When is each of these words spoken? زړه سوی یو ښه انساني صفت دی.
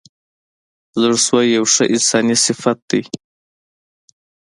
زړه 1.01 1.17
سوی 1.27 1.45
یو 1.57 1.65
ښه 1.73 1.83
انساني 1.93 2.35
صفت 2.45 2.77
دی. 2.89 3.01